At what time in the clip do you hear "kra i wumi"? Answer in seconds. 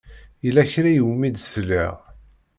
0.71-1.29